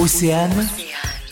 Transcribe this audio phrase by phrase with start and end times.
[0.00, 0.52] Océane,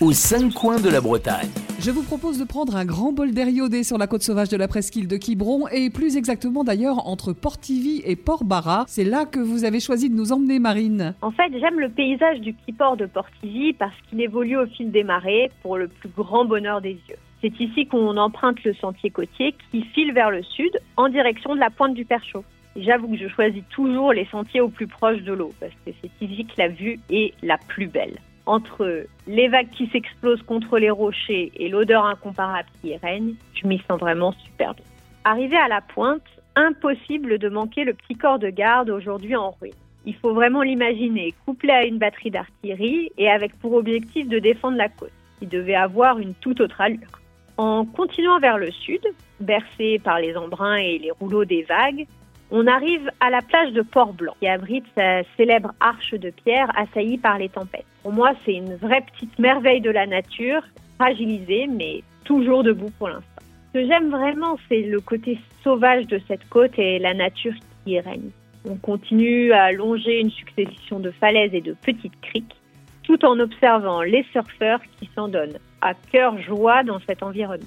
[0.01, 1.51] aux cinq coins de la Bretagne.
[1.79, 4.57] Je vous propose de prendre un grand bol d'air iodé sur la côte sauvage de
[4.57, 8.85] la presqu'île de Quiberon et plus exactement d'ailleurs entre Portivy et Port-Barra.
[8.89, 11.15] C'est là que vous avez choisi de nous emmener, Marine.
[11.23, 14.91] En fait, j'aime le paysage du petit port de Portivy parce qu'il évolue au fil
[14.91, 17.19] des marées pour le plus grand bonheur des yeux.
[17.43, 21.61] C'est ici qu'on emprunte le sentier côtier qui file vers le sud en direction de
[21.61, 22.43] la pointe du Perchaud.
[22.75, 26.27] J'avoue que je choisis toujours les sentiers au plus proche de l'eau parce que c'est
[26.27, 30.91] ici que la vue est la plus belle entre les vagues qui s'explosent contre les
[30.91, 34.85] rochers et l'odeur incomparable qui y règne, je m'y sens vraiment super bien.
[35.25, 36.23] Arrivé à la pointe,
[36.55, 39.75] impossible de manquer le petit corps de garde aujourd'hui en ruine.
[40.07, 44.77] Il faut vraiment l'imaginer, couplé à une batterie d'artillerie et avec pour objectif de défendre
[44.77, 47.21] la côte, qui devait avoir une toute autre allure.
[47.57, 49.01] En continuant vers le sud,
[49.41, 52.07] bercé par les embruns et les rouleaux des vagues,
[52.51, 57.19] on arrive à la plage de Port-Blanc, qui abrite sa célèbre arche de pierre assaillie
[57.19, 57.87] par les tempêtes.
[58.03, 60.63] Pour moi, c'est une vraie petite merveille de la nature,
[60.97, 63.43] fragilisée, mais toujours debout pour l'instant.
[63.69, 67.53] Ce que j'aime vraiment, c'est le côté sauvage de cette côte et la nature
[67.85, 68.31] qui y règne.
[68.69, 72.57] On continue à longer une succession de falaises et de petites criques,
[73.03, 77.67] tout en observant les surfeurs qui s'en donnent à cœur joie dans cet environnement.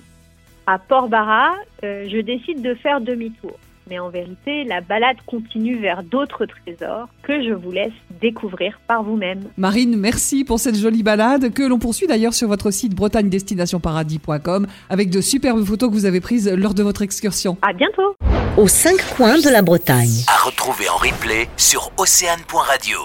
[0.68, 1.52] À Port-Barra,
[1.84, 3.58] euh, je décide de faire demi-tour
[3.90, 9.04] mais en vérité, la balade continue vers d'autres trésors que je vous laisse découvrir par
[9.04, 9.44] vous-même.
[9.58, 15.10] Marine, merci pour cette jolie balade que l'on poursuit d'ailleurs sur votre site bretagne-destination-paradis.com avec
[15.10, 17.58] de superbes photos que vous avez prises lors de votre excursion.
[17.62, 18.16] À bientôt.
[18.58, 20.24] Aux cinq coins de la Bretagne.
[20.28, 23.00] À retrouver en replay sur océane.radio.